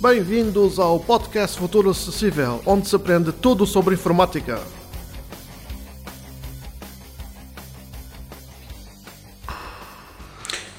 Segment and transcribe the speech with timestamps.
[0.00, 4.60] Bem-vindos ao podcast Futuro Acessível, onde se aprende tudo sobre informática.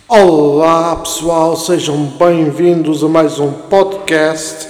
[0.08, 4.70] Olá pessoal, sejam bem-vindos a mais um podcast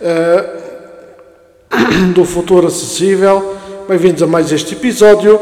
[0.00, 0.62] uh,
[2.14, 3.56] do Futuro Acessível.
[3.86, 5.38] Bem-vindos a mais este episódio.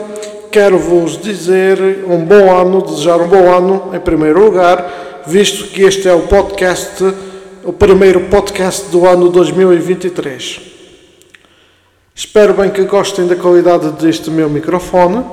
[0.51, 5.83] Quero vos dizer um bom ano, desejar um bom ano em primeiro lugar, visto que
[5.83, 7.30] este é o podcast,
[7.65, 10.61] o primeiro podcast do ano 2023.
[12.15, 15.25] Espero bem que gostem da qualidade deste meu microfone.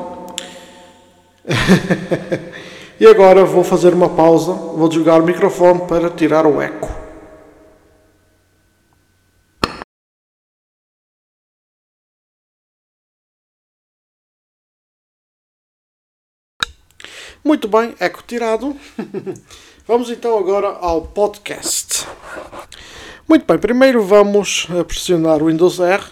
[2.99, 6.96] E agora vou fazer uma pausa, vou desligar o microfone para tirar o eco.
[17.47, 18.75] Muito bem, eco tirado.
[19.87, 22.05] vamos então agora ao podcast.
[23.25, 26.03] Muito bem, primeiro vamos pressionar o Windows R,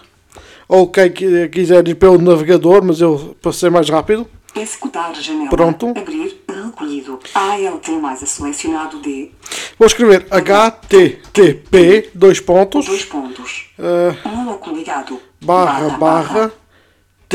[0.66, 4.26] ou quem quiser ir pelo navegador, mas eu passei mais rápido.
[4.56, 5.50] Executar janela.
[5.50, 5.90] Pronto.
[5.90, 6.42] Abrir.
[6.48, 7.20] Recolhido.
[7.34, 9.30] ALT mais a selecionado D.
[9.78, 13.72] Vou escrever HTTP, dois pontos, Dois pontos.
[13.78, 15.20] eh, Bloco ligado.
[15.42, 16.52] barra, barra,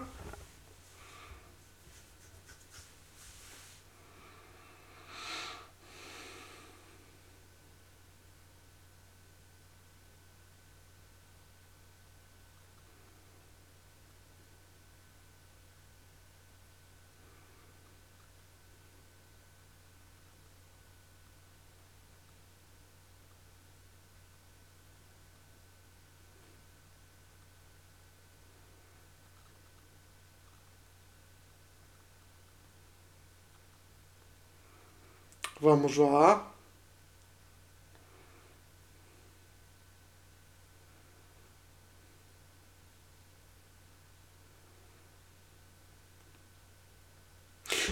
[35.59, 36.50] Vamos lá.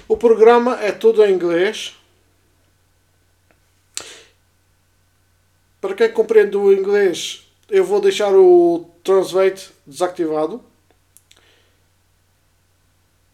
[0.08, 1.98] O programa é todo em inglês.
[5.82, 10.64] Para quem compreende o inglês, eu vou deixar o Translate desativado.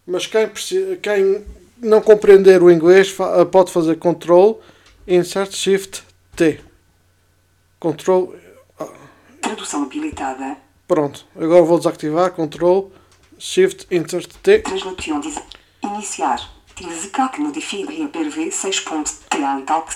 [0.06, 0.50] Mas quem,
[1.02, 1.46] quem
[1.84, 4.54] não compreender o inglês fa- pode fazer Ctrl
[5.08, 6.04] Insert Shift
[6.36, 6.60] T.
[7.80, 8.34] Ctrl.
[9.42, 10.58] Tradução habilitada.
[10.88, 11.26] Pronto.
[11.36, 12.88] Agora vou desativar Ctrl
[13.38, 14.60] Shift Insert T.
[14.60, 15.38] Translation diz.
[15.84, 16.50] Iniciar.
[16.76, 16.86] Que
[17.42, 19.20] modifica e PRV 6 pontos.
[19.30, 19.94] Triantalk.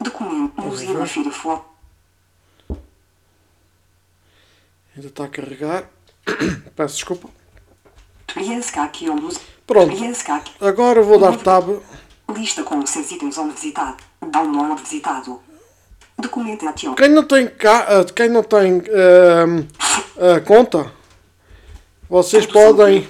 [0.00, 0.60] Documento.
[0.60, 1.64] Mozilla Firefox.
[4.96, 5.90] Ainda está a carregar.
[6.76, 7.28] Peço desculpa.
[8.82, 9.38] Aqui ou luz.
[9.66, 9.92] Pronto.
[9.92, 10.52] Aqui.
[10.60, 11.80] Agora vou dar tab.
[12.30, 13.96] Lista com os seus itens onde visitado.
[14.20, 15.40] Download visitado.
[16.18, 16.94] Documentação.
[16.94, 19.66] Quem não tem, ca- eh, quem não tem ehm,
[20.16, 20.92] eh, conta,
[22.08, 23.08] vocês podem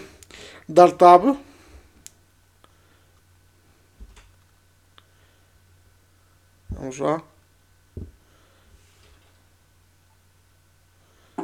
[0.68, 1.36] dar tab.
[6.70, 7.22] Vamos lá.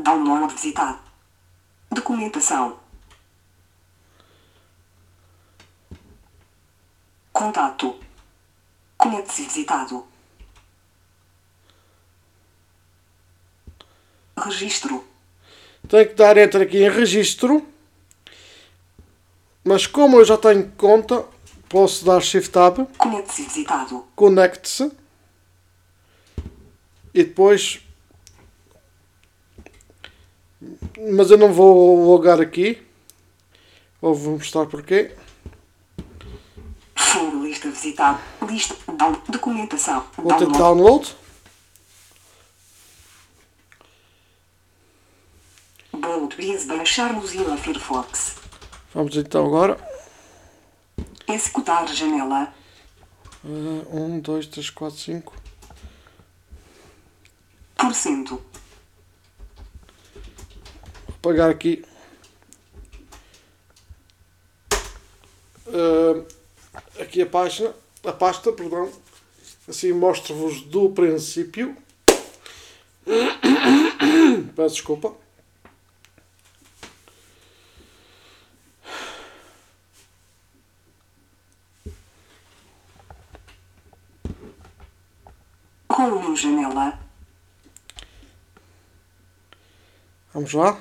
[0.02, 0.98] Download visitado.
[1.90, 2.79] Documentação.
[7.32, 7.96] Contato.
[8.96, 10.06] Conecte-se visitado.
[14.36, 15.04] Registro.
[15.88, 17.66] Tenho que dar enter aqui em registro.
[19.64, 21.24] Mas como eu já tenho conta,
[21.68, 24.06] posso dar shift tab, Conecte-se visitado.
[24.16, 24.90] conecte-se
[27.12, 27.80] e depois.
[31.12, 32.82] Mas eu não vou logar aqui.
[34.00, 35.14] Vou vos mostrar porquê.
[37.00, 38.20] Fundo lista visitado.
[38.48, 38.76] Lista.
[38.92, 40.06] Down, documentação.
[40.16, 40.58] Vou ter Download.
[40.58, 41.16] download.
[45.92, 48.36] Bold Breeze baixar Mozilla Firefox.
[48.94, 49.78] Vamos então agora.
[51.26, 52.52] Executar janela.
[53.44, 55.32] 1, 2, 3, 4, 5.
[57.76, 58.42] Por cento.
[61.06, 61.84] Vou apagar aqui.
[65.68, 66.24] Ah,
[66.98, 67.74] aqui a página.
[68.04, 68.90] A pasta, perdão.
[69.68, 71.76] Assim mostro-vos do princípio.
[74.56, 75.14] Peço desculpa.
[85.88, 86.98] Home janela.
[90.32, 90.80] Vamos lá.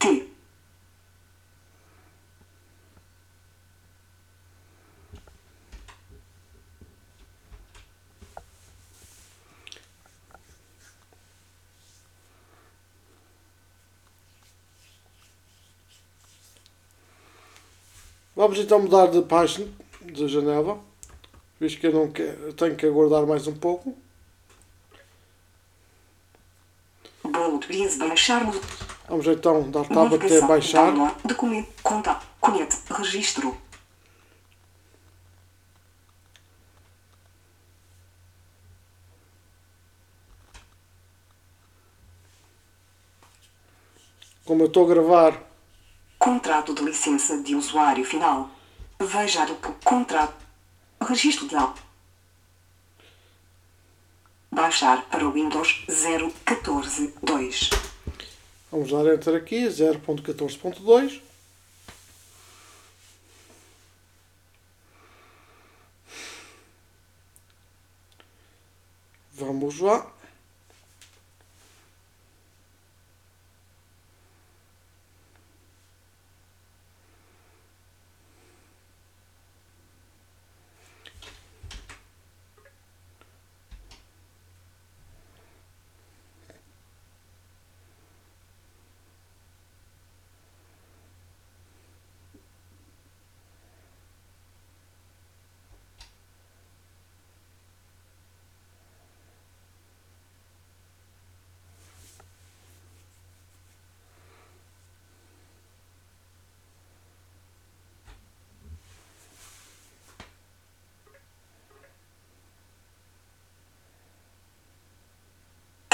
[0.00, 0.32] T.
[18.42, 19.68] Vamos então mudar de página,
[20.00, 20.80] de janela,
[21.60, 23.96] visto que eu não quero, tenho que aguardar mais um pouco.
[29.08, 30.92] Vamos então dar tab até baixar.
[31.24, 31.68] Documento.
[31.84, 32.26] Contato.
[32.40, 32.82] Conhece.
[32.92, 33.56] Registro.
[44.44, 45.51] Como eu estou a gravar,
[46.22, 48.48] Contrato de licença de usuário final.
[49.00, 50.32] Veja o contrato.
[51.00, 51.74] Registro de al.
[54.48, 57.70] Baixar para o Windows 0.14.2.
[58.70, 61.20] vamos dar enter aqui, 0.14.2.
[69.32, 70.12] Vamos lá.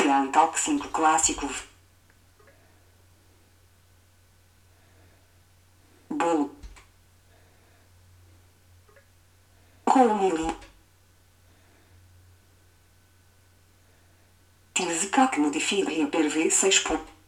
[0.08, 1.46] Gran Talk 5 clássico.
[6.08, 6.50] Bolo.
[9.84, 10.56] Romilin.
[14.72, 16.82] Tilzicac modifica per V6.
[16.84, 17.19] ponto.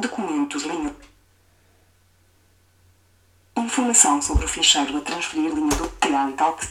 [0.00, 0.94] Documentos linha.
[4.60, 6.68] Informação sobre o ficheiro a transferir linha do Triantalk.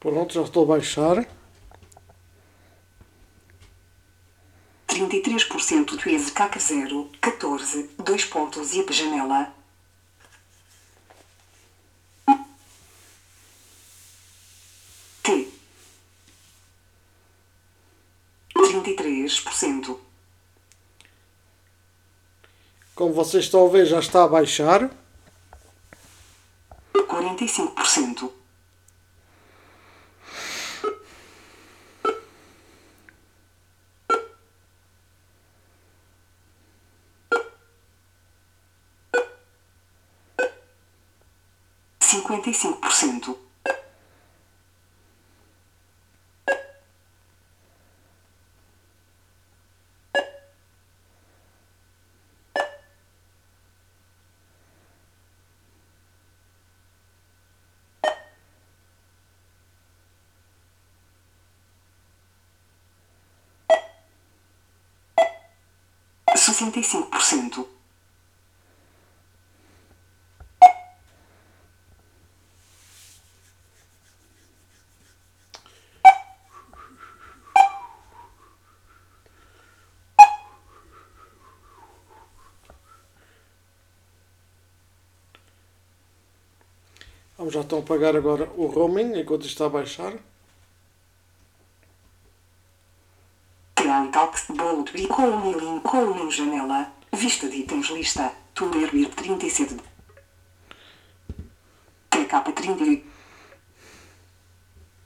[0.00, 1.28] Pronto, já estou a baixar.
[4.88, 9.52] 33% do EZCAC 0, 14, 2 pontos zip janela.
[15.22, 15.48] T.
[18.54, 20.07] 33%.
[22.98, 24.90] Como vocês estão a ver, já está a baixar.
[26.92, 28.32] 45%.
[42.00, 43.47] Cinquenta e cinco por cento.
[66.58, 67.68] Sessenta e cinco por cento.
[87.36, 90.12] Vamos já então apagar agora o roaming enquanto está a baixar.
[93.88, 99.76] Plantalk, bolo de bico, roaming, roaming janela, vista de itens lista, Tuner BIR 37.
[102.10, 103.06] TK 38.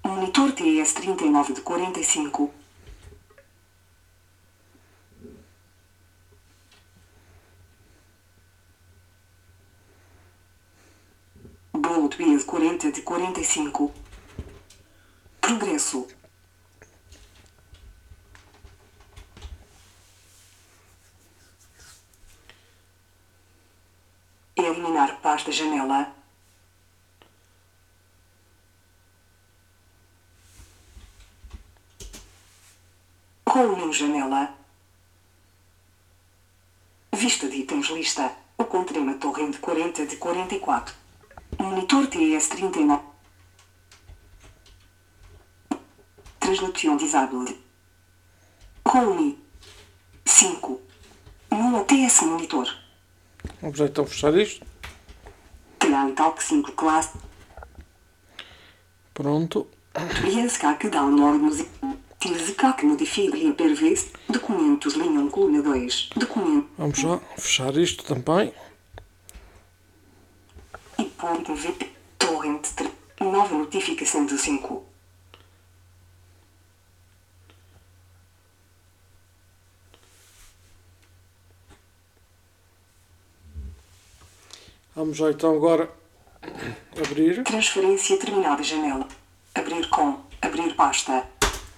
[0.03, 2.53] Monitor TS 39 de 45.
[11.73, 13.93] Bolo de BIS 40 de 45.
[15.41, 16.22] Progresso.
[24.57, 26.13] Eliminar pasta janela.
[33.47, 34.55] Home janela.
[37.13, 38.37] Vista de itens lista.
[38.59, 40.95] O contrema torrent 40 de 44.
[41.59, 43.01] Monitor TS39.
[46.41, 47.57] Translation disabled.
[48.85, 49.39] Home.
[50.25, 50.81] 5.
[51.51, 52.82] No TS monitor.
[53.63, 54.67] Vamos então fechar isto.
[56.17, 57.11] Talk 5 class.
[59.15, 59.69] Pronto.
[60.91, 61.71] Download music.
[62.19, 62.85] Tilskak.
[64.29, 66.11] Documentos linha 1 coluna 2.
[66.17, 66.69] Documento.
[66.77, 68.53] Vamos já fechar isto também.
[70.99, 71.73] E ponto V.
[72.19, 72.91] Torrent 3.
[73.21, 74.92] Nova notificação de 5.
[85.03, 85.91] Vamos já então agora
[86.97, 87.43] abrir.
[87.43, 89.09] Transferência terminada janela.
[89.53, 90.21] Abrir com.
[90.41, 91.27] Abrir pasta.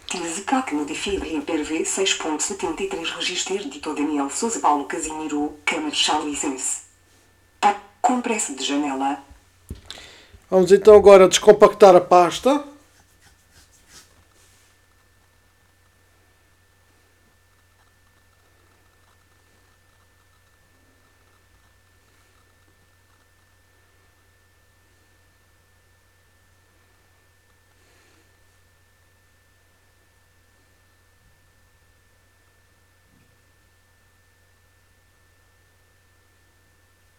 [0.06, 5.54] Tilskak modifier hyperv 6.73 Register editor Daniel Souza Paulo Casimiro.
[5.64, 6.82] Câmara License.
[8.02, 9.16] Compressa de janela.
[10.50, 12.62] Vamos então agora descompactar a pasta.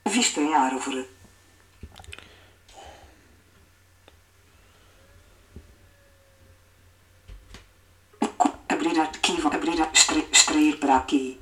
[0.07, 1.09] Vista em árvore.
[8.69, 9.47] Abrir arquivo.
[9.47, 9.81] Abrir.
[9.81, 11.39] Extrair, extrair para aqui.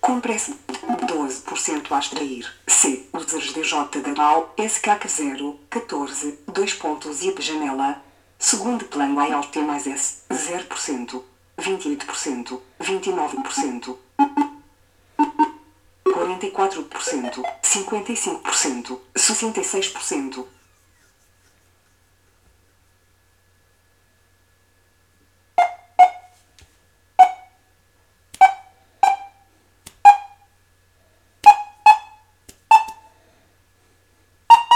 [0.00, 0.56] Compressa
[0.86, 2.46] 12% a extrair.
[2.68, 3.08] C.
[3.12, 4.54] Users DJ da DAO.
[4.56, 5.60] SKK 0.
[5.68, 6.38] 14.
[6.46, 8.00] 2 pontos IP janela.
[8.38, 10.22] Segundo plano ALT mais S.
[10.30, 11.22] 0%.
[11.58, 12.60] 28%.
[12.80, 14.45] 29%.
[16.38, 20.46] 44%, 55%, 66%.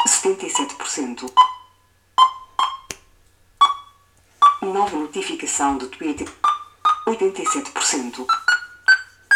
[0.06, 1.32] Setenta e sete por cento.
[4.62, 6.28] Nova notificação do Twitter.
[7.06, 8.26] Oitenta e sete por cento.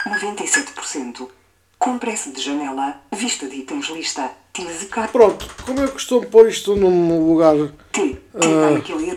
[0.06, 1.43] 97%.
[1.78, 7.26] Compressa de janela, vista de itens lista, Tilzk Pronto, como eu costumo pôr isto num
[7.28, 7.54] lugar.
[7.92, 9.16] T, T, aquele,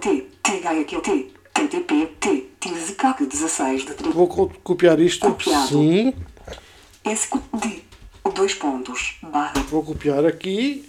[0.00, 5.28] T, T, aquele T, TTP, T, Tilzk 16 de 30, Vou co- copiar isto.
[5.28, 5.68] Copiado.
[5.68, 6.14] Sim.
[7.04, 7.82] SQD,
[8.34, 10.88] dois pontos, barra, Vou copiar aqui.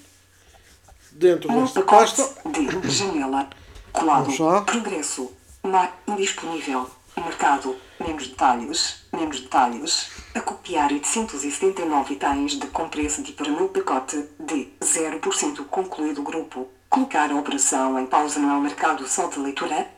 [1.12, 2.24] Dentro desta pasta.
[2.51, 3.50] de janela,
[3.92, 4.32] colado,
[4.65, 5.32] progresso,
[5.63, 6.89] na, indisponível,
[7.22, 14.27] mercado, menos detalhes, menos detalhes, a copiar 879 itens de compresso de para meu pacote
[14.39, 19.89] de 0% concluído o grupo, colocar a operação em pausa no mercado só de leitura,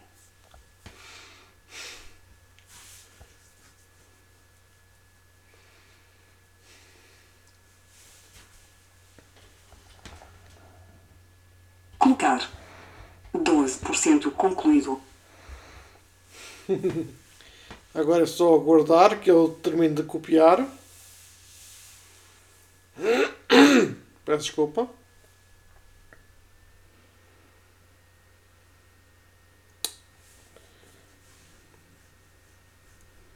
[11.97, 12.47] colocar
[13.35, 15.01] 12% concluído.
[17.93, 20.67] Agora é só aguardar que eu termine de copiar.
[24.25, 24.89] Peço desculpa.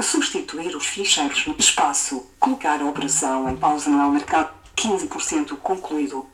[0.02, 2.30] Substituir os ficheiros no espaço.
[2.40, 4.54] Colocar a operação em pausa no mercado.
[4.76, 6.28] 15% concluído.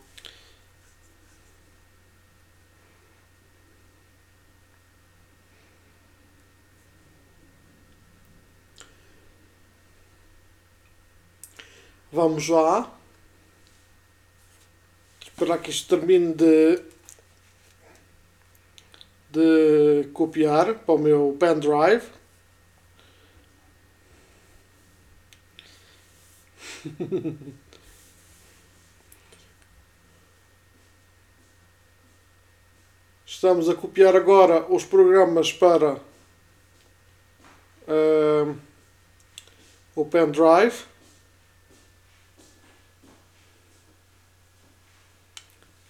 [12.18, 12.92] Vamos lá.
[15.22, 16.82] Esperar que isto termine de,
[19.30, 22.08] de copiar para o meu pendrive.
[33.28, 36.02] Estamos a copiar agora os programas para
[37.88, 38.56] ah,
[39.96, 40.97] o pendrive.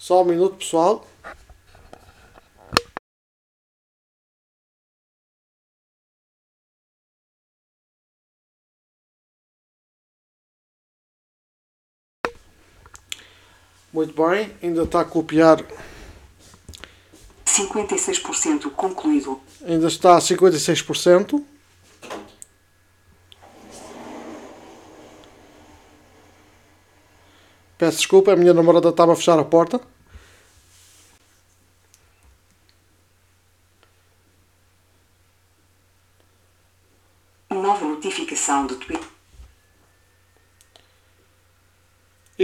[0.07, 1.05] Só um minuto, pessoal.
[13.91, 15.61] Muito bem, ainda está a copiar.
[17.45, 19.41] 56% concluído.
[19.61, 21.43] Ainda está a 56%.
[27.77, 29.96] Peço desculpa, a minha namorada estava a fechar a porta.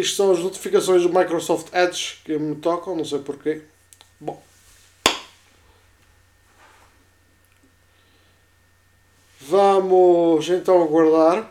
[0.03, 3.62] Isto são as notificações do Microsoft Edge que me tocam, não sei porquê.
[4.19, 4.43] Bom.
[9.39, 11.50] Vamos então aguardar.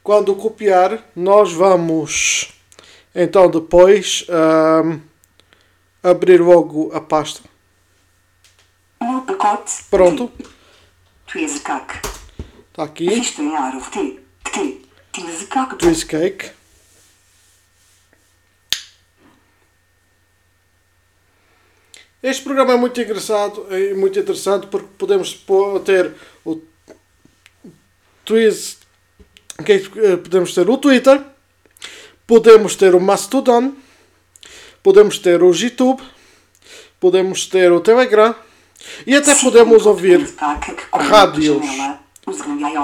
[0.03, 2.53] Quando copiar, nós vamos
[3.15, 5.01] então depois ahm,
[6.03, 7.54] abrir logo a pasta.
[9.45, 9.85] Pacote.
[9.91, 10.33] Pronto.
[11.31, 12.01] Tweezerkak.
[12.71, 13.09] Está aqui.
[13.09, 14.21] Visto em árvore T.
[14.51, 14.85] T.
[22.23, 25.45] Este programa é muito engraçado e muito interessante porque podemos
[25.85, 26.59] ter o
[28.25, 28.79] Twist
[29.59, 31.23] Cake, eh, podemos ter o Twitter,
[32.27, 33.75] podemos ter o Mastodon,
[34.83, 36.03] podemos ter o YouTube,
[36.99, 38.35] podemos ter o Telegram
[39.07, 40.35] e até podemos ouvir
[40.93, 41.63] rádios.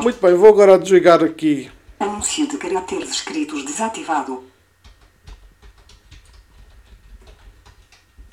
[0.03, 0.21] Muito.
[0.21, 4.43] Bem, vou agora desligar aqui Anúncio de caracteres escritos desativado.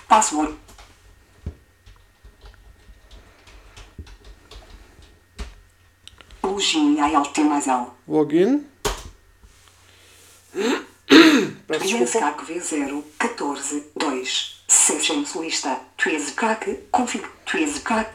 [0.07, 0.55] Password.
[6.41, 7.67] Login ALT mais
[8.07, 8.65] login.
[11.95, 18.09] Tweezerkak V0 14 2 Sessions lista Tweezerkak config Tweezerkak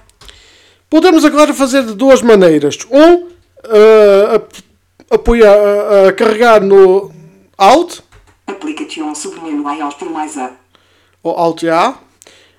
[0.90, 2.76] Podemos agora fazer de duas maneiras.
[2.90, 3.28] Um,
[3.64, 4.62] eh, ap-
[5.10, 7.10] apoiar, eh, eh, carregar no
[7.56, 8.00] Alt,
[8.46, 10.52] Application submenu ALT mais A.
[11.22, 11.94] Ou Alt A,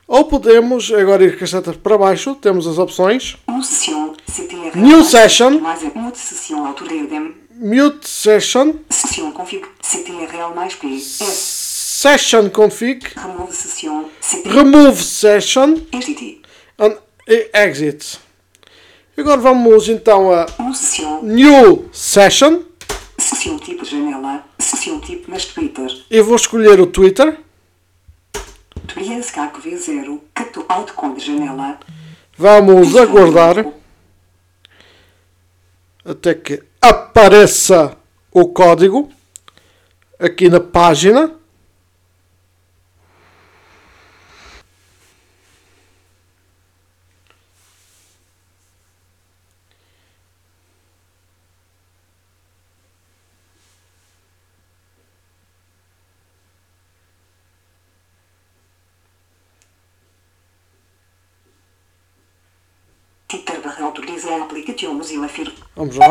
[0.08, 3.38] ou podemos agora ir com as setas para baixo, temos as opções.
[3.48, 5.60] New session CTR New session.
[5.60, 5.92] mais A.
[5.94, 10.88] Mute session autoredem Mute Session, Sessão config CTRL mais P.
[10.96, 15.76] S Session Config, Remove sessão CT Remove Session.
[15.76, 16.42] STT
[16.80, 18.20] and e Exit.
[19.16, 20.48] Agora vamos então a
[21.22, 22.64] New Session.
[23.20, 24.44] Sessão tipo janela.
[24.58, 25.88] Sessão tipo mais Twitter.
[26.10, 27.38] E vou escolher o Twitter.
[28.88, 31.80] Tweezerkak V0 Cato Outcome de janela.
[32.36, 33.64] Vamos aguardar
[36.06, 37.96] até que apareça
[38.32, 39.10] o código
[40.20, 41.32] aqui na página.
[63.34, 65.52] Twitter barra autoriza a aplicação Mozilla Fir.
[65.76, 66.10] Vamos lá.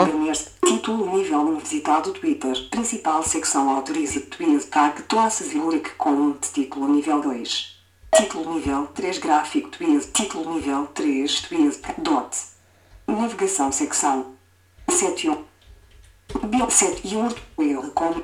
[0.67, 2.69] Título nível 1 visitado Twitter.
[2.69, 7.81] Principal secção autoriza Tweezerkak classe Ziluric com um título nível 2
[8.17, 12.37] Título nível 3 gráfico Tweez Título nível 3 Tweezerkak dot.
[13.07, 14.35] Navegação secção
[14.91, 15.45] 7 1
[16.49, 17.41] Bio 7 e Word
[17.95, 18.21] com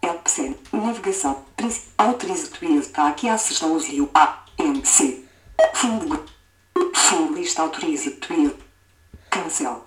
[0.00, 1.44] Helpsen Navegação.
[1.98, 5.24] Autoriza Tweezerkak acessar o usuário A M C.
[5.74, 6.22] Fundo
[6.94, 8.56] Full list autorize tweet.
[9.30, 9.84] Cancel.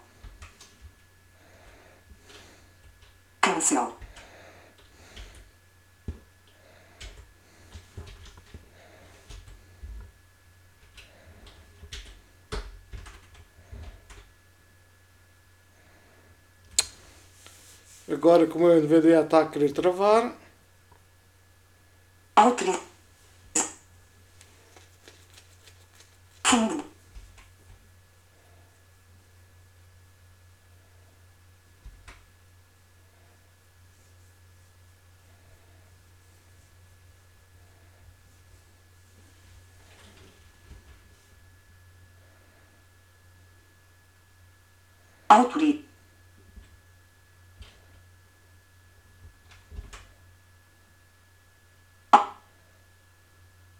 [3.41, 3.95] Cancel.
[18.11, 20.44] Agora, como eu deveria estar a querer travar.
[45.35, 45.83] Autoriza.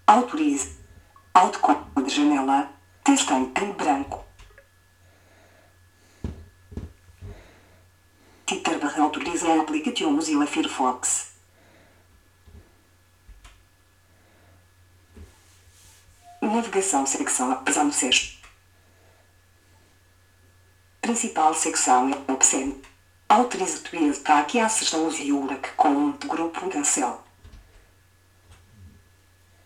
[0.05, 0.75] Autorize.
[1.33, 2.69] Autocompo de janela.
[3.05, 4.25] Texto em em branco.
[8.45, 11.31] Titer barra autoriza a aplicativo Mozilla Firefox.
[16.41, 18.44] Navegação secção apesar do sexto.
[21.09, 22.81] Principal secção é Opsen.
[23.29, 23.77] Autorize
[24.23, 27.21] para que assistam Yurak com um grupo cancel.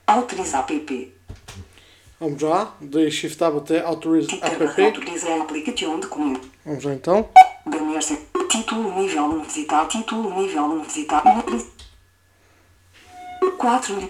[0.06, 1.16] Autorize app.
[2.20, 2.74] vamos já.
[2.82, 4.82] Dei Shift Tab até Autorize App.
[4.84, 6.46] autoriza a aplicativo documento.
[6.66, 7.30] Vamos já então.
[7.66, 8.20] Banner-se.
[8.50, 9.88] Título nível 1 visitar.
[9.88, 11.24] Título nível 1 visitar.
[11.24, 11.66] Navega-
[13.58, 14.10] 4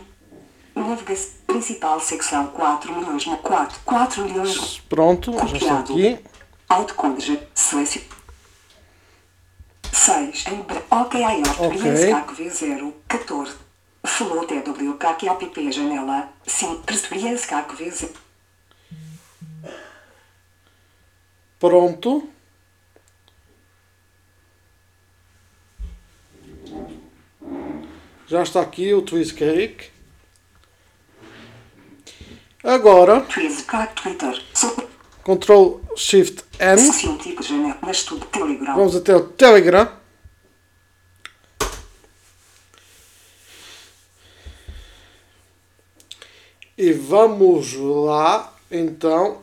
[0.73, 1.29] Navegação.
[1.45, 3.79] Principal secção 4 milhões na 4.
[3.85, 4.79] 4 milhões.
[4.89, 6.17] Pronto, já está aqui.
[6.69, 7.47] Autocode.
[7.53, 8.01] Silêncio.
[9.91, 10.45] 6.
[10.47, 10.86] Em branco.
[10.91, 11.41] Ok, aí.
[11.41, 11.82] Ok.
[11.82, 12.93] V0.
[13.08, 13.58] 14.
[14.05, 14.93] Flow TW.
[14.97, 16.29] CAC app janela.
[16.45, 16.84] 5.
[16.84, 18.15] Percebias CAC V0.
[21.60, 22.29] Pronto.
[28.27, 29.89] Já está aqui o Twist Cake.
[32.63, 34.43] Agora, Twiz CAC Twitter.
[35.23, 36.91] Ctrl Shift N.
[36.91, 38.65] Tipo.
[38.75, 39.99] Vamos até o Telegram.
[46.77, 49.39] E vamos lá, então,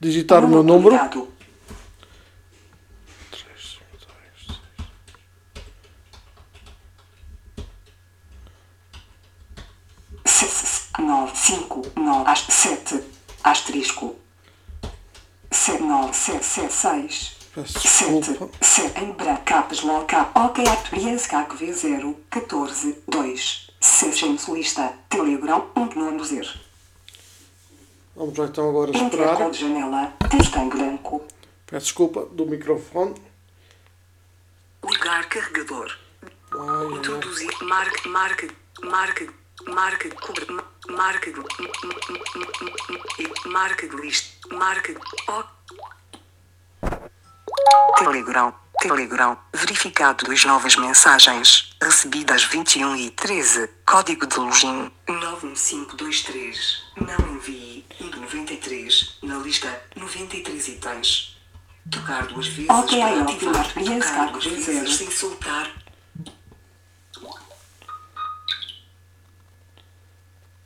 [0.00, 0.94] digitar o meu número.
[11.06, 13.04] 9, 5, 9, 7,
[13.44, 14.16] asterisco.
[15.52, 17.36] 7, 9, 7, 7, 6.
[18.60, 25.86] sete em branco, caps lock, ok, experience, KV 0, 14, 2, 6, lista, telegram, um
[25.86, 26.48] não zero
[28.14, 29.52] Vamos lá então agora esperar.
[29.54, 31.24] Janela, texto em branco.
[31.66, 33.14] Peço desculpa do microfone.
[34.84, 35.96] Ligar carregador.
[36.52, 38.50] Ai, Introduzir, marque, marque,
[38.82, 39.30] marque.
[39.64, 40.08] Marca.
[40.16, 40.46] Cobre.
[40.88, 41.30] Marca.
[41.32, 41.40] de-
[43.48, 44.54] Marca de lista.
[44.54, 44.92] Marca.
[44.92, 45.42] de- ó.
[47.98, 48.54] Telegram.
[48.80, 49.38] Telegram.
[49.54, 51.74] Verificado duas novas mensagens.
[51.82, 53.68] Recebidas 21 e 13.
[53.86, 54.92] Código de login.
[55.08, 56.82] 91523.
[56.96, 57.84] Não envie.
[58.00, 59.18] 93.
[59.22, 59.82] Na lista.
[59.96, 61.36] 93 itens.
[61.90, 63.72] Tocar duas vezes Ok, para ativar.
[63.72, 65.70] Tocar duas vezes sem soltar.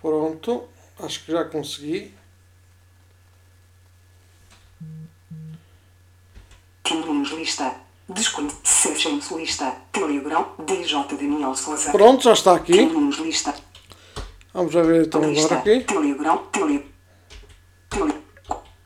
[0.00, 0.68] Pronto.
[0.98, 2.14] Acho que já consegui.
[6.82, 7.74] Timbramos lista.
[8.08, 8.56] Desconto.
[8.64, 9.76] Sessions lista.
[9.92, 10.46] Telegram.
[10.58, 11.90] DJ Daniel Souza.
[11.92, 12.72] Pronto, já está aqui.
[12.72, 13.54] Timbramos lista.
[14.52, 15.54] Vamos já ver então Lista.
[15.54, 15.84] agora aqui.
[15.84, 16.38] Telegram.
[16.50, 16.86] Tele.
[17.88, 18.14] Tele.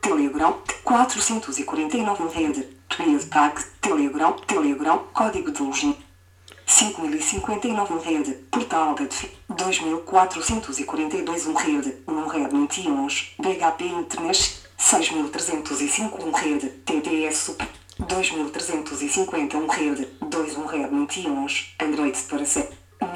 [0.01, 0.61] Telegram.
[0.83, 2.67] 449 rede.
[2.87, 3.63] Tweet Pack.
[3.81, 4.33] Telegram.
[4.33, 4.99] Telegram.
[5.11, 6.04] Código de login.
[6.65, 8.33] 5059 rede.
[8.51, 9.29] Portal DEF.
[9.49, 11.95] 2442 um rede.
[12.07, 13.07] Um rede 21.
[13.39, 14.61] BHP Internet.
[14.77, 16.69] 6305 um rede.
[16.85, 17.67] TTS Super.
[17.99, 20.07] 2350 um rede.
[20.21, 21.45] 2 um rede 21.
[21.81, 22.69] Android para 7.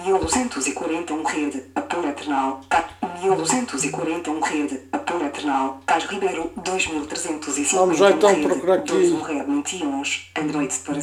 [0.06, 1.64] 1240 um rede.
[1.76, 2.62] Apolo Eternal.
[2.70, 2.90] Ca-
[3.22, 4.80] 1240 um rede.
[4.92, 5.82] Apolo Eternal.
[5.86, 6.52] Cas Ribeiro.
[6.64, 8.48] 2350 Vamos já então um rede.
[8.48, 8.92] procurar aqui.
[8.94, 10.02] 2 um rede 21.
[10.38, 11.00] Android para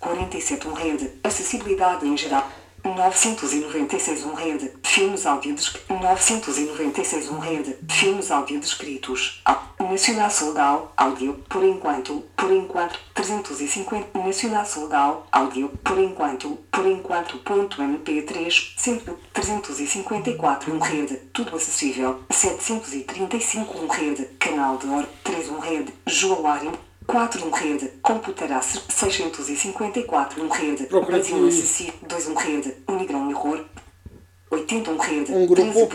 [0.00, 1.10] 47 um rede.
[1.22, 2.50] Acessibilidade em geral.
[2.82, 4.72] 996 um rede.
[4.82, 5.72] Filmes áudio des...
[5.88, 7.76] 996 um rede.
[7.88, 9.42] Filmes áudio descritos.
[9.78, 10.92] Nacional Soldal.
[10.96, 11.34] Áudio.
[11.48, 12.24] Por enquanto.
[12.34, 12.98] Por enquanto.
[13.14, 14.18] 350.
[14.18, 15.26] Nacional Soldal.
[15.30, 15.68] Áudio.
[15.84, 16.58] Por enquanto.
[16.70, 17.38] Por enquanto.
[17.38, 18.74] Ponto MP3.
[18.78, 19.02] 100,
[19.34, 21.16] 354 um rede.
[21.32, 22.20] Tudo acessível.
[22.30, 24.24] 735 um rede.
[24.38, 25.06] Canal de or.
[25.22, 25.92] 3 um rede.
[26.06, 26.72] Joalário.
[27.10, 27.88] 4 um rede.
[28.02, 30.84] Computeracer 654 um rede.
[30.84, 32.76] Procura Brasil acessível 2 um rede.
[32.86, 33.64] Unigrão error.
[34.50, 35.32] 80 um rede.
[35.32, 35.88] Um grupo.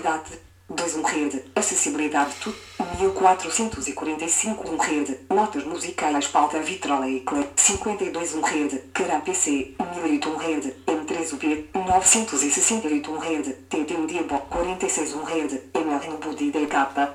[0.69, 1.43] 2 um rede.
[1.55, 2.53] Acessibilidade tu.
[2.99, 10.29] 1445 um rede, notas musicais pauta vitrola e cle, 52 um rede, cara PC, 1008
[10.29, 16.17] um rede, M3 UP, 968 um rede, TT um Diabo, 46 um rede, MR no
[16.17, 16.73] Budi DK,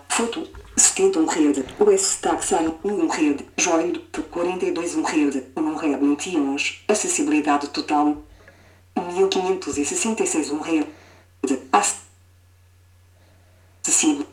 [0.08, 5.96] foto, 70 um rede, US Taxan, 1 um rede, Joio, 42 um rede, 1 rede
[5.96, 6.56] 21,
[6.88, 8.16] acessibilidade total,
[8.96, 10.86] 1566 um rede,
[13.90, 14.26] acessível.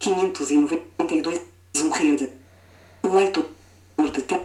[0.00, 1.40] 592
[1.76, 2.30] um rede.
[3.02, 3.46] Leitor
[4.12, 4.44] de tempo.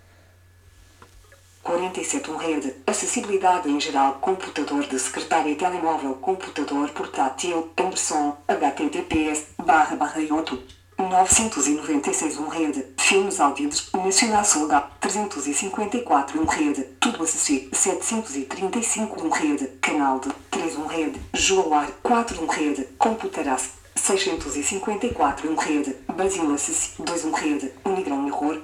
[1.63, 2.75] 47 Rede.
[2.87, 4.19] Acessibilidade em geral.
[4.21, 6.17] Computador de secretária e telemóvel.
[6.17, 7.73] Computador portátil.
[7.79, 8.37] Anderson.
[8.47, 9.55] HTTPS.
[9.57, 10.86] Barra barra 8.
[10.99, 19.67] 996 um rede, filmes áudios, Nacional Soldado, 354 um rede, tudo acessível, 735 um rede,
[19.81, 27.05] canal de, 3 um rede, Joalar, 4 um rede, computeraço, 654 um rede, Brasil acessível,
[27.05, 28.63] 2 um rede, Unigrão Error,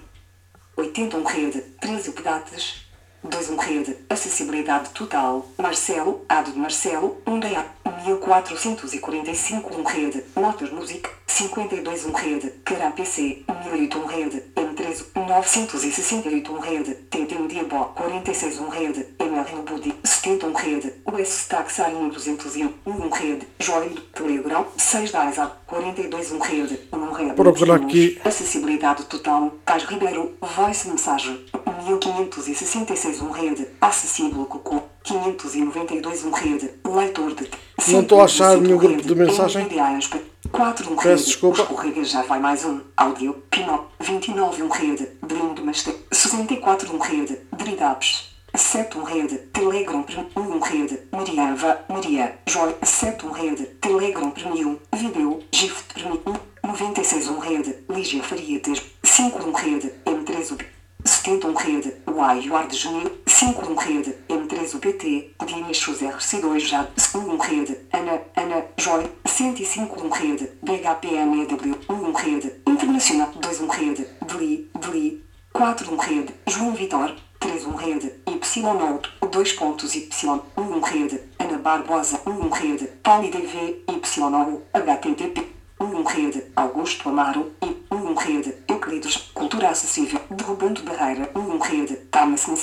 [0.76, 2.86] 80 um rede, 13 pedates,
[3.22, 7.66] 2 um rede, acessibilidade total, Marcelo, Ado de Marcelo, 1 DA,
[8.04, 16.52] 1445 um rede, Notas Music, 52 um rede, Cara PC, 1008 um rede, M3, 968
[16.52, 22.08] um rede, TT um Diabo, 46 um rede, MR Budi, 70 um rede, US Taxain
[22.10, 28.20] 201 um rede, Joio, Telegram, 6 da ISA, 42 um rede, 1 rede, aqui.
[28.24, 31.44] acessibilidade total, Tais Ribeiro, Voice Mensagem,
[31.86, 37.48] 1566 um rede, acessível Cocô, 592 um rede, leitor de...
[37.88, 39.64] Não estou a achar 125 nenhum grupo rede, de mensagem.
[39.64, 41.62] NVDA, 4 um Peço rede, desculpa.
[41.62, 46.98] os Correios já vai mais um, áudio, Pinó, 29 um rede, Blindo Master, 64 um
[46.98, 48.32] rede, Dridaps.
[48.54, 54.78] 7 um rede, Telegram Premium 1 rede, Mariava, Maria, Joy, 7 um rede, Telegram Premium,
[54.94, 56.20] Video, Gift Premium,
[56.62, 60.64] 96 um rede, Lígia Farias, 5 um rede, M3 UP,
[61.04, 67.18] 70 um rede, Uai de Janeiro, 5 um rede, M3 UPT, Dinachos RC2 já, 1
[67.18, 73.68] um rede, Ana, Ana, Joy, 105 um rede, BHPMEW, 1 um rede, Internacional 2 um
[73.68, 79.94] rede, Dli, Dli, 4 um rede, João Vitor, 3 um rede, Y Note, 2 pontos
[79.94, 80.08] Y,
[80.56, 87.08] 1 um rede, Ana Barbosa, 1 um rede, PoliDV, Y HTTP, 1 um rede, Augusto
[87.08, 92.54] Amaro, e 1 um rede, Euclides, Cultura Acessível, Derrubando Barreira, 1 um rede, Thomas 1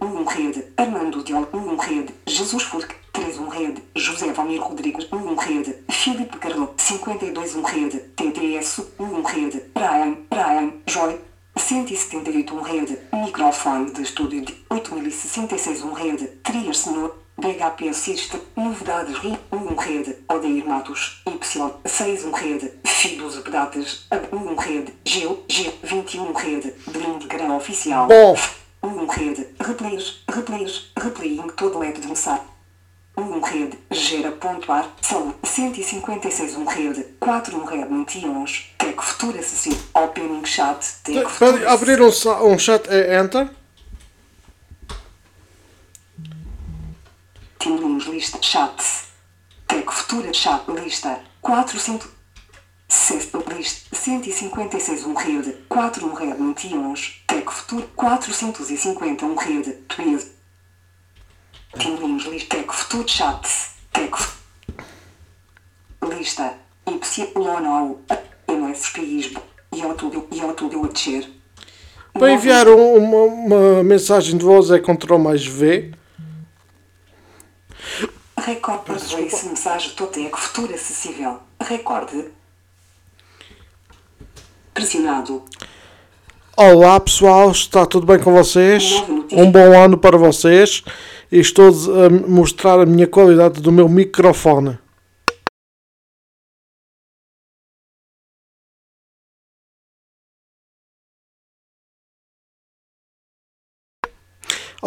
[0.00, 5.16] um rede, Armando 1 um rede, Jesus Furque, 3 um rede, José Valmir Rodrigues, 1
[5.16, 11.18] um rede, Filipe Carlo, 52 um rede, TTS, 1 um rede, Brian, Brian, Joy,
[11.56, 19.16] 178 um rede, microfone de estúdio de 8066 um rede, Trias Senhor, BHP Assista, novidades
[19.18, 24.92] RI, 1 um rede, Odeir Matos, Y, 6 um rede, Fidos Pedates, 1 um rede,
[25.04, 28.36] Geo, G, 21 rede, Blind Grão Oficial, Bom.
[28.82, 32.42] 1 um rede, Replayers, Replayers, Replaying todo leque de mensagem.
[33.16, 38.44] 1 um rede, gera.ar, são 156 um rede, 4 um rede 21,
[38.76, 42.10] Tech Futura Acessível, Opening Chat, Tech Futura abrir um,
[42.42, 43.48] um chat é Enter.
[47.68, 48.82] Temos lista chat.
[49.66, 50.32] Tech Futura?
[50.32, 51.20] Chat lista.
[51.42, 52.08] 400.
[52.88, 53.94] Sexta lista.
[53.94, 56.94] 156 um rede 4 um rede 21
[57.26, 57.86] Tech Futura?
[57.94, 60.32] 450 um rede 13
[61.78, 62.56] Temos lista.
[62.56, 63.04] Tech Futura?
[63.04, 63.46] Chat.
[63.92, 64.38] Tech Fu-
[66.08, 66.54] Lista.
[66.86, 67.34] Y
[68.48, 69.34] MSPIs
[69.74, 71.28] YouTube YouTube Watcher
[72.14, 75.92] Para enviar um- uma, uma mensagem de voz é Ctrl mais V.
[78.36, 81.38] Recorde voice mensagem Totec futuro acessível.
[81.60, 82.24] Recorde.
[84.72, 85.42] Pressionado.
[86.56, 89.02] Olá pessoal, está tudo bem com vocês?
[89.30, 90.82] Um bom ano para vocês
[91.30, 94.78] e estou a mostrar a minha qualidade do meu microfone.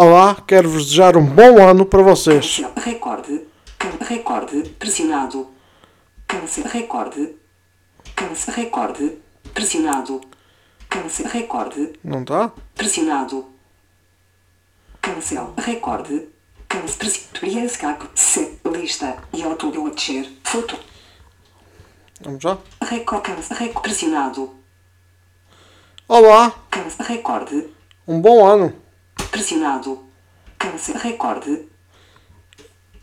[0.03, 2.59] Olá, quero vos desejar um bom ano para vocês.
[2.75, 3.45] Recorde.
[3.99, 4.69] Recorde.
[4.79, 5.47] Pressionado.
[6.27, 6.63] Cancel.
[6.63, 7.35] Recorde.
[8.15, 8.53] Cancel.
[8.55, 9.19] Recorde.
[9.53, 10.21] Pressionado.
[10.89, 11.27] Cancel.
[11.27, 11.93] Recorde.
[12.03, 12.51] Não está?
[12.73, 13.45] Pressionado.
[14.99, 15.53] Cancel.
[15.55, 16.29] Recorde.
[16.67, 17.11] Cancel.
[17.39, 18.09] Pressionado.
[18.15, 18.59] Se.
[18.65, 19.17] Lista.
[19.31, 20.27] YouTube Watcher.
[20.43, 20.79] Foto.
[22.21, 22.57] Vamos já?
[22.81, 23.33] Recorde.
[23.83, 24.49] Pressionado.
[26.07, 27.05] Olá, Cancel.
[27.05, 27.69] Recorde.
[28.07, 28.80] um bom ano.
[29.31, 29.99] Pressionado.
[30.59, 30.95] Cancel.
[30.97, 31.67] Recorde.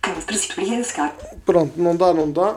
[0.00, 1.14] Pressionado.
[1.44, 2.56] Pronto, não dá, não dá.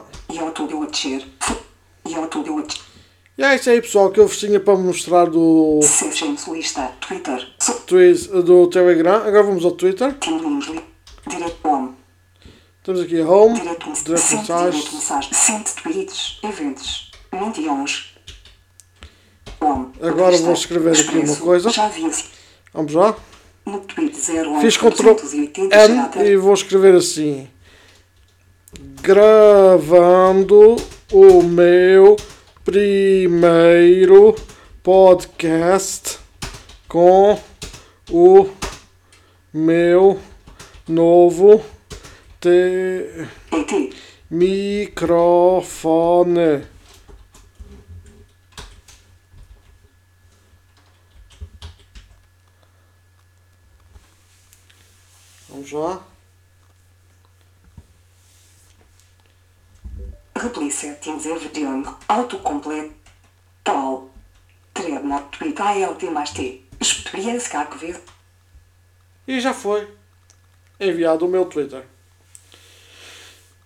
[3.38, 6.92] E é isso aí pessoal que eu vos tinha para mostrar do, Sessions lista.
[7.00, 7.48] Twitter.
[7.88, 9.24] Twiz- do Telegram.
[9.26, 10.16] Agora vamos ao Twitter.
[12.84, 13.60] Temos aqui a Home,
[14.08, 14.92] mensagens.
[14.94, 15.34] mensagem.
[15.34, 16.40] Sente tweets.
[16.44, 17.12] Eventos.
[19.60, 19.92] Home.
[20.02, 21.70] Agora vou escrever aqui uma coisa.
[22.74, 23.16] Vamos lá.
[23.66, 24.62] No tweet 01.
[24.62, 26.24] Fiz Ctrl 280 N Gerata.
[26.24, 27.48] e vou escrever assim.
[29.02, 30.76] Gravando
[31.12, 32.16] o meu
[32.64, 34.36] primeiro
[34.82, 36.20] podcast
[36.88, 37.40] com
[38.10, 38.50] o
[39.54, 40.20] meu
[40.88, 41.64] novo
[42.40, 43.28] te
[45.32, 46.64] microfone.
[55.72, 56.02] Vamos lá.
[60.36, 61.86] Repli settings everything.
[62.08, 62.94] Autocompleto.
[63.64, 64.10] Tal.
[64.74, 66.62] Trademark tweet ALT mais T.
[66.80, 68.00] Experiência que vê.
[69.28, 69.88] E já foi
[70.80, 71.86] enviado o meu Twitter.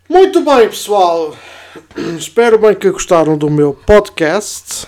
[0.10, 1.36] Muito bem, pessoal.
[2.18, 4.88] Espero bem que gostaram do meu podcast.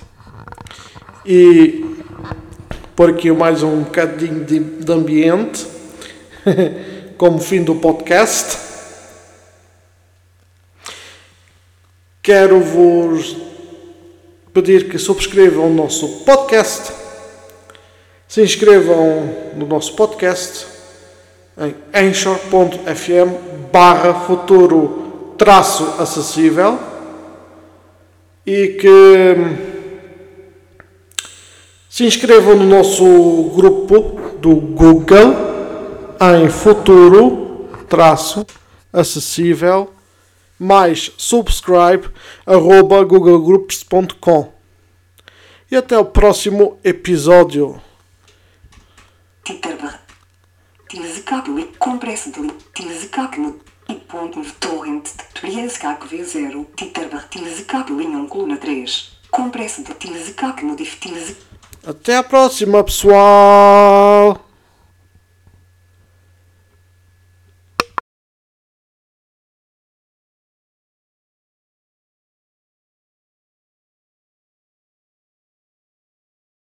[1.25, 1.84] E
[2.95, 5.67] por aqui mais um bocadinho de, de ambiente,
[7.17, 8.58] como fim do podcast.
[12.21, 13.36] Quero vos
[14.53, 17.08] pedir que subscrevam o nosso podcast
[18.27, 20.67] se inscrevam no nosso podcast
[21.58, 26.77] em anchor.fm barra futuro traço acessível
[28.45, 29.58] e que hum,
[31.89, 33.06] se inscrevam no nosso
[33.56, 35.47] grupo do Google
[36.19, 38.45] em futuro traço
[38.91, 39.93] acessível
[40.60, 42.10] mais subscribe
[42.45, 44.53] arroba googlegroups.com
[45.69, 47.82] e até o próximo episódio.
[50.89, 51.71] Tilzekakli.
[51.77, 52.51] Compresso de li.
[52.73, 53.56] Tilzekakli.
[53.89, 56.65] E ponto de torrent de Triaskak V0.
[56.75, 57.27] Titerbar.
[57.30, 59.19] Tilzekakli em coluna 3.
[59.30, 61.38] Compresso de Tilzekak no diff Tilzek.
[61.86, 64.47] Até a próxima, pessoal!